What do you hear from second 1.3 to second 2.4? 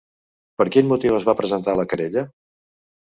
presentar la querella?